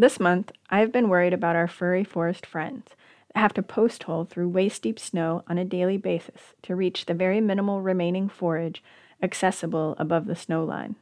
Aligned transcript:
This 0.00 0.18
month, 0.18 0.50
I 0.70 0.80
have 0.80 0.92
been 0.92 1.10
worried 1.10 1.34
about 1.34 1.56
our 1.56 1.68
furry 1.68 2.04
forest 2.04 2.46
friends 2.46 2.86
that 3.34 3.40
have 3.40 3.52
to 3.52 3.62
post 3.62 4.04
hole 4.04 4.24
through 4.24 4.48
waist 4.48 4.80
deep 4.80 4.98
snow 4.98 5.44
on 5.46 5.58
a 5.58 5.64
daily 5.66 5.98
basis 5.98 6.54
to 6.62 6.74
reach 6.74 7.04
the 7.04 7.12
very 7.12 7.38
minimal 7.38 7.82
remaining 7.82 8.30
forage 8.30 8.82
accessible 9.22 9.94
above 9.98 10.24
the 10.24 10.34
snow 10.34 10.64
line. 10.64 10.96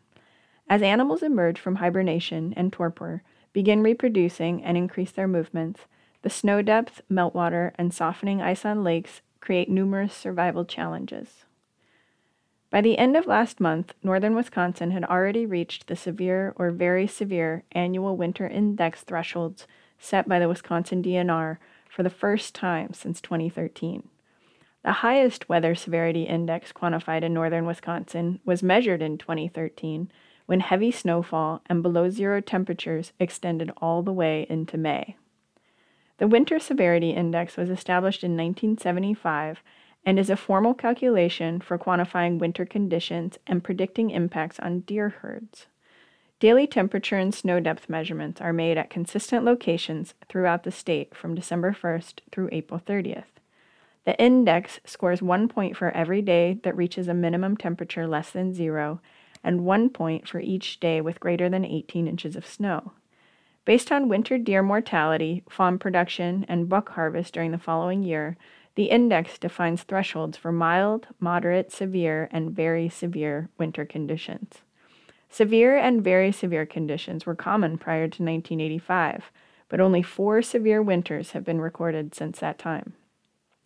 As 0.69 0.83
animals 0.83 1.23
emerge 1.23 1.61
from 1.61 1.77
hibernation 1.77 2.53
and 2.57 2.73
torpor, 2.73 3.23
begin 3.53 3.85
reproducing, 3.85 4.65
and 4.65 4.77
increase 4.77 5.13
their 5.13 5.29
movements, 5.29 5.83
the 6.23 6.29
snow 6.29 6.61
depth, 6.61 7.01
meltwater, 7.09 7.71
and 7.77 7.95
softening 7.95 8.43
ice 8.43 8.65
on 8.65 8.83
lakes 8.83 9.21
create 9.41 9.71
numerous 9.71 10.13
survival 10.13 10.65
challenges. 10.65 11.45
By 12.71 12.83
the 12.83 12.99
end 12.99 13.17
of 13.17 13.27
last 13.27 13.61
month, 13.61 13.95
northern 14.03 14.35
Wisconsin 14.35 14.91
had 14.91 15.05
already 15.05 15.47
reached 15.47 15.87
the 15.87 15.97
severe 15.97 16.53
or 16.57 16.71
very 16.71 17.07
severe 17.07 17.65
annual 17.73 18.17
winter 18.17 18.47
index 18.47 19.03
thresholds 19.03 19.67
set 19.99 20.29
by 20.29 20.39
the 20.39 20.49
Wisconsin 20.49 21.03
DNR 21.03 21.57
for 21.89 22.03
the 22.03 22.11
first 22.11 22.55
time 22.55 22.93
since 22.93 23.23
2013. 23.23 24.09
The 24.85 24.93
highest 24.93 25.49
weather 25.49 25.75
severity 25.75 26.25
index 26.25 26.73
quantified 26.73 27.23
in 27.23 27.33
northern 27.33 27.67
Wisconsin 27.67 28.39
was 28.45 28.63
measured 28.63 29.03
in 29.03 29.17
2013 29.17 30.11
when 30.45 30.61
heavy 30.61 30.91
snowfall 30.91 31.63
and 31.67 31.83
below 31.83 32.11
zero 32.11 32.41
temperatures 32.41 33.13
extended 33.19 33.73
all 33.79 34.03
the 34.03 34.13
way 34.13 34.47
into 34.49 34.77
May. 34.77 35.17
The 36.19 36.29
Winter 36.29 36.59
Severity 36.59 37.11
Index 37.11 37.57
was 37.57 37.71
established 37.71 38.25
in 38.25 38.33
1975 38.33 39.63
and 40.05 40.19
is 40.19 40.31
a 40.31 40.37
formal 40.37 40.75
calculation 40.75 41.61
for 41.61 41.79
quantifying 41.79 42.39
winter 42.39 42.65
conditions 42.65 43.39
and 43.47 43.65
predicting 43.65 44.11
impacts 44.11 44.59
on 44.61 44.81
deer 44.81 45.09
herds. 45.09 45.67
Daily 46.41 46.67
temperature 46.69 47.17
and 47.17 47.35
snow 47.35 47.59
depth 47.59 47.89
measurements 47.89 48.41
are 48.41 48.53
made 48.53 48.79
at 48.79 48.91
consistent 48.91 49.45
locations 49.45 50.15
throughout 50.29 50.63
the 50.63 50.71
state 50.71 51.17
from 51.17 51.35
December 51.35 51.73
1st 51.73 52.21
through 52.31 52.49
April 52.53 52.81
30th. 52.81 53.25
The 54.05 54.19
index 54.19 54.81
scores 54.87 55.21
one 55.21 55.49
point 55.49 55.77
for 55.77 55.91
every 55.91 56.23
day 56.23 56.61
that 56.63 56.77
reaches 56.77 57.09
a 57.09 57.15
minimum 57.15 57.57
temperature 57.57 58.07
less 58.07 58.31
than 58.31 58.55
zero, 58.55 59.01
and 59.43 59.65
one 59.65 59.91
point 59.91 60.29
for 60.29 60.41
each 60.41 60.81
day 60.81 61.01
with 61.01 61.21
greater 61.21 61.49
than 61.49 61.65
18 61.65 62.07
inches 62.07 62.37
of 62.37 62.47
snow. 62.47 62.93
Based 63.65 63.93
on 63.93 64.09
winter 64.09 64.39
deer 64.39 64.63
mortality, 64.63 65.43
fawn 65.51 65.79
production, 65.79 66.47
and 66.49 66.69
buck 66.69 66.91
harvest 66.91 67.35
during 67.35 67.51
the 67.51 67.59
following 67.59 68.03
year, 68.03 68.37
the 68.79 68.91
index 68.91 69.39
defines 69.39 69.83
thresholds 69.83 70.39
for 70.39 70.53
mild, 70.53 71.09
moderate, 71.19 71.73
severe, 71.73 72.29
and 72.31 72.53
very 72.53 72.89
severe 72.89 73.49
winter 73.59 73.85
conditions. 73.85 74.59
Severe 75.29 75.77
and 75.77 76.05
very 76.05 76.31
severe 76.31 76.65
conditions 76.65 77.27
were 77.27 77.35
common 77.35 77.77
prior 77.77 78.05
to 78.05 78.23
1985, 78.23 79.33
but 79.69 79.81
only 79.81 80.01
four 80.01 80.43
severe 80.43 80.81
winters 80.81 81.33
have 81.33 81.43
been 81.43 81.61
recorded 81.61 82.15
since 82.15 82.39
that 82.39 82.57
time. 82.57 82.93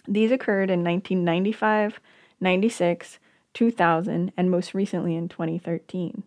These 0.09 0.31
occurred 0.33 0.71
in 0.71 0.83
1995, 0.83 2.01
96, 2.41 3.19
2000, 3.53 4.33
and 4.35 4.51
most 4.51 4.73
recently 4.73 5.15
in 5.15 5.29
2013. 5.29 6.23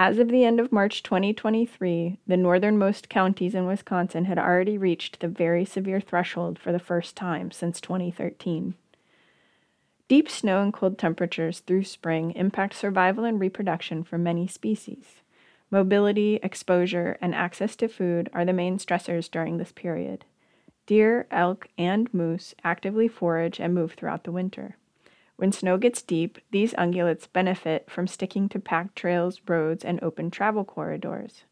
As 0.00 0.18
of 0.20 0.28
the 0.28 0.44
end 0.44 0.60
of 0.60 0.70
March 0.70 1.02
2023, 1.02 2.20
the 2.24 2.36
northernmost 2.36 3.08
counties 3.08 3.52
in 3.52 3.66
Wisconsin 3.66 4.26
had 4.26 4.38
already 4.38 4.78
reached 4.78 5.18
the 5.18 5.26
very 5.26 5.64
severe 5.64 6.00
threshold 6.00 6.56
for 6.56 6.70
the 6.70 6.78
first 6.78 7.16
time 7.16 7.50
since 7.50 7.80
2013. 7.80 8.74
Deep 10.06 10.30
snow 10.30 10.62
and 10.62 10.72
cold 10.72 10.98
temperatures 10.98 11.58
through 11.58 11.82
spring 11.82 12.30
impact 12.36 12.74
survival 12.74 13.24
and 13.24 13.40
reproduction 13.40 14.04
for 14.04 14.18
many 14.18 14.46
species. 14.46 15.16
Mobility, 15.68 16.38
exposure, 16.44 17.18
and 17.20 17.34
access 17.34 17.74
to 17.74 17.88
food 17.88 18.30
are 18.32 18.44
the 18.44 18.52
main 18.52 18.78
stressors 18.78 19.28
during 19.28 19.58
this 19.58 19.72
period. 19.72 20.24
Deer, 20.86 21.26
elk, 21.32 21.66
and 21.76 22.14
moose 22.14 22.54
actively 22.62 23.08
forage 23.08 23.58
and 23.58 23.74
move 23.74 23.94
throughout 23.94 24.22
the 24.22 24.32
winter. 24.32 24.76
When 25.38 25.52
snow 25.52 25.78
gets 25.78 26.02
deep, 26.02 26.40
these 26.50 26.74
ungulates 26.74 27.32
benefit 27.32 27.88
from 27.88 28.08
sticking 28.08 28.48
to 28.48 28.58
packed 28.58 28.96
trails, 28.96 29.40
roads, 29.46 29.84
and 29.84 30.02
open 30.02 30.32
travel 30.32 30.64
corridors. 30.64 31.44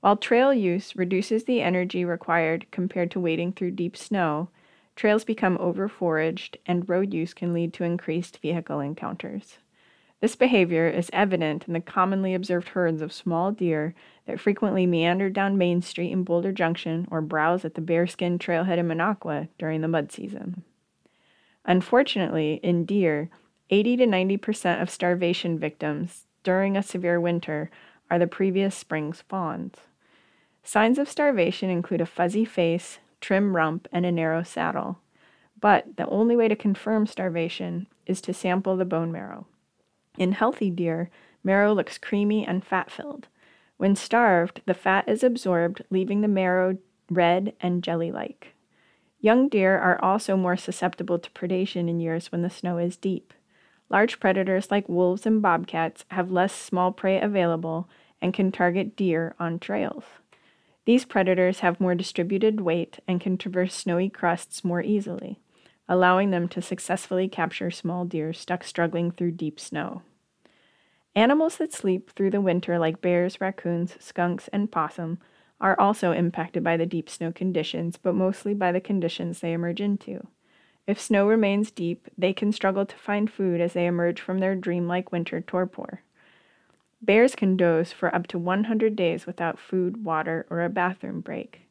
While 0.00 0.18
trail 0.18 0.52
use 0.52 0.94
reduces 0.94 1.44
the 1.44 1.62
energy 1.62 2.04
required 2.04 2.66
compared 2.70 3.10
to 3.12 3.20
wading 3.20 3.52
through 3.54 3.70
deep 3.70 3.96
snow, 3.96 4.50
trails 4.94 5.24
become 5.24 5.56
overforaged 5.56 6.56
and 6.66 6.86
road 6.86 7.14
use 7.14 7.32
can 7.32 7.54
lead 7.54 7.72
to 7.72 7.84
increased 7.84 8.42
vehicle 8.42 8.80
encounters. 8.80 9.56
This 10.20 10.36
behavior 10.36 10.86
is 10.86 11.08
evident 11.14 11.66
in 11.66 11.72
the 11.72 11.80
commonly 11.80 12.34
observed 12.34 12.68
herds 12.68 13.00
of 13.00 13.10
small 13.10 13.52
deer 13.52 13.94
that 14.26 14.38
frequently 14.38 14.84
meander 14.84 15.30
down 15.30 15.56
Main 15.56 15.80
Street 15.80 16.12
in 16.12 16.24
Boulder 16.24 16.52
Junction 16.52 17.08
or 17.10 17.22
browse 17.22 17.64
at 17.64 17.72
the 17.72 17.80
Bearskin 17.80 18.38
Trailhead 18.38 18.76
in 18.76 18.86
Minocqua 18.86 19.48
during 19.58 19.80
the 19.80 19.88
mud 19.88 20.12
season. 20.12 20.62
Unfortunately, 21.64 22.60
in 22.62 22.84
deer, 22.84 23.30
80 23.70 23.96
to 23.98 24.06
90% 24.06 24.82
of 24.82 24.90
starvation 24.90 25.58
victims 25.58 26.26
during 26.42 26.76
a 26.76 26.82
severe 26.82 27.20
winter 27.20 27.70
are 28.10 28.18
the 28.18 28.26
previous 28.26 28.76
spring's 28.76 29.22
fawns. 29.22 29.74
Signs 30.62 30.98
of 30.98 31.08
starvation 31.08 31.70
include 31.70 32.00
a 32.00 32.06
fuzzy 32.06 32.44
face, 32.44 32.98
trim 33.20 33.56
rump, 33.56 33.88
and 33.92 34.04
a 34.04 34.12
narrow 34.12 34.42
saddle. 34.42 34.98
But 35.60 35.96
the 35.96 36.06
only 36.08 36.36
way 36.36 36.48
to 36.48 36.56
confirm 36.56 37.06
starvation 37.06 37.86
is 38.06 38.20
to 38.22 38.34
sample 38.34 38.76
the 38.76 38.84
bone 38.84 39.10
marrow. 39.10 39.46
In 40.18 40.32
healthy 40.32 40.70
deer, 40.70 41.10
marrow 41.42 41.72
looks 41.72 41.98
creamy 41.98 42.46
and 42.46 42.64
fat 42.64 42.90
filled. 42.90 43.28
When 43.76 43.96
starved, 43.96 44.60
the 44.66 44.74
fat 44.74 45.08
is 45.08 45.24
absorbed, 45.24 45.82
leaving 45.90 46.20
the 46.20 46.28
marrow 46.28 46.78
red 47.10 47.54
and 47.60 47.82
jelly 47.82 48.12
like. 48.12 48.53
Young 49.24 49.48
deer 49.48 49.78
are 49.78 49.98
also 50.04 50.36
more 50.36 50.54
susceptible 50.54 51.18
to 51.18 51.30
predation 51.30 51.88
in 51.88 51.98
years 51.98 52.30
when 52.30 52.42
the 52.42 52.50
snow 52.50 52.76
is 52.76 52.98
deep. 52.98 53.32
Large 53.88 54.20
predators 54.20 54.70
like 54.70 54.86
wolves 54.86 55.24
and 55.24 55.40
bobcats 55.40 56.04
have 56.08 56.30
less 56.30 56.52
small 56.52 56.92
prey 56.92 57.18
available 57.18 57.88
and 58.20 58.34
can 58.34 58.52
target 58.52 58.96
deer 58.96 59.34
on 59.40 59.58
trails. 59.58 60.04
These 60.84 61.06
predators 61.06 61.60
have 61.60 61.80
more 61.80 61.94
distributed 61.94 62.60
weight 62.60 62.98
and 63.08 63.18
can 63.18 63.38
traverse 63.38 63.74
snowy 63.74 64.10
crusts 64.10 64.62
more 64.62 64.82
easily, 64.82 65.40
allowing 65.88 66.30
them 66.30 66.46
to 66.48 66.60
successfully 66.60 67.26
capture 67.26 67.70
small 67.70 68.04
deer 68.04 68.34
stuck 68.34 68.62
struggling 68.62 69.10
through 69.10 69.30
deep 69.30 69.58
snow. 69.58 70.02
Animals 71.16 71.56
that 71.56 71.72
sleep 71.72 72.10
through 72.10 72.32
the 72.32 72.42
winter, 72.42 72.78
like 72.78 73.00
bears, 73.00 73.40
raccoons, 73.40 73.96
skunks, 73.98 74.48
and 74.48 74.70
possum, 74.70 75.18
are 75.60 75.78
also 75.78 76.12
impacted 76.12 76.62
by 76.62 76.76
the 76.76 76.86
deep 76.86 77.08
snow 77.08 77.32
conditions, 77.32 77.96
but 77.96 78.14
mostly 78.14 78.54
by 78.54 78.72
the 78.72 78.80
conditions 78.80 79.40
they 79.40 79.52
emerge 79.52 79.80
into. 79.80 80.26
If 80.86 81.00
snow 81.00 81.26
remains 81.26 81.70
deep, 81.70 82.08
they 82.18 82.32
can 82.32 82.52
struggle 82.52 82.84
to 82.84 82.96
find 82.96 83.30
food 83.30 83.60
as 83.60 83.72
they 83.72 83.86
emerge 83.86 84.20
from 84.20 84.38
their 84.38 84.54
dreamlike 84.54 85.12
winter 85.12 85.40
torpor. 85.40 86.02
Bears 87.00 87.34
can 87.34 87.56
doze 87.56 87.92
for 87.92 88.14
up 88.14 88.26
to 88.28 88.38
100 88.38 88.96
days 88.96 89.26
without 89.26 89.58
food, 89.58 90.04
water, 90.04 90.46
or 90.50 90.62
a 90.62 90.68
bathroom 90.68 91.20
break. 91.20 91.62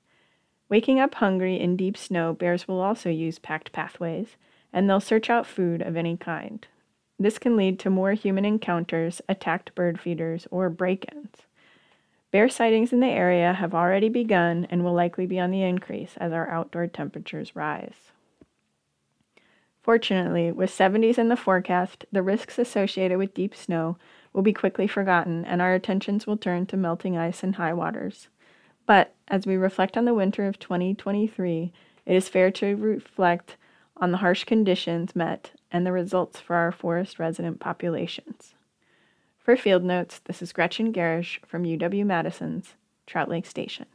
Waking 0.70 1.00
up 1.00 1.16
hungry 1.16 1.60
in 1.60 1.78
deep 1.78 1.98
snow, 1.98 2.34
bears 2.34 2.68
will 2.68 2.82
also 2.82 3.10
use 3.10 3.38
packed 3.38 3.72
pathways, 3.72 4.38
and 4.72 4.90
they'll 4.90 5.00
search 5.00 5.30
out 5.30 5.46
food 5.46 5.82
of 5.82 5.96
any 5.96 6.18
kind. 6.18 6.66
This 7.20 7.38
can 7.38 7.56
lead 7.56 7.80
to 7.80 7.90
more 7.90 8.14
human 8.14 8.46
encounters, 8.46 9.22
attacked 9.30 9.76
bird 9.76 10.00
feeders, 10.00 10.48
or 10.50 10.70
break 10.70 11.06
ins. 11.14 11.44
Bear 12.34 12.50
sightings 12.50 12.92
in 12.92 13.00
the 13.00 13.06
area 13.06 13.54
have 13.54 13.76
already 13.76 14.10
begun 14.10 14.66
and 14.72 14.84
will 14.84 14.96
likely 14.96 15.28
be 15.28 15.40
on 15.40 15.52
the 15.52 15.62
increase 15.62 16.18
as 16.18 16.34
our 16.34 16.50
outdoor 16.50 16.88
temperatures 16.88 17.56
rise. 17.56 17.94
Fortunately, 19.84 20.52
with 20.52 20.72
70s 20.72 21.20
in 21.20 21.30
the 21.30 21.38
forecast, 21.38 22.06
the 22.12 22.24
risks 22.24 22.58
associated 22.58 23.20
with 23.20 23.36
deep 23.36 23.56
snow 23.56 23.98
will 24.34 24.42
be 24.42 24.52
quickly 24.52 24.88
forgotten 24.88 25.46
and 25.46 25.62
our 25.62 25.76
attentions 25.76 26.26
will 26.26 26.36
turn 26.36 26.66
to 26.66 26.76
melting 26.76 27.16
ice 27.16 27.44
and 27.44 27.58
high 27.58 27.74
waters. 27.74 28.30
But 28.88 29.14
as 29.28 29.46
we 29.46 29.56
reflect 29.56 29.96
on 29.96 30.06
the 30.06 30.16
winter 30.16 30.48
of 30.48 30.58
2023, 30.58 31.72
it 32.08 32.16
is 32.16 32.30
fair 32.30 32.50
to 32.50 32.76
reflect 32.76 33.58
on 33.98 34.10
the 34.10 34.18
harsh 34.18 34.44
conditions 34.44 35.16
met 35.16 35.52
and 35.72 35.86
the 35.86 35.92
results 35.92 36.40
for 36.40 36.56
our 36.56 36.72
forest 36.72 37.20
resident 37.20 37.60
populations. 37.60 38.56
For 39.44 39.58
Field 39.58 39.84
Notes, 39.84 40.22
this 40.24 40.42
is 40.42 40.54
Gretchen 40.54 40.94
Gerrish 40.94 41.38
from 41.46 41.66
UW 41.66 42.06
Madison's 42.06 42.76
Trout 43.06 43.28
Lake 43.28 43.46
Station. 43.46 43.88